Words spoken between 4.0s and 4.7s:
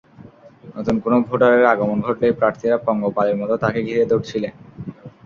ধরছিলেন।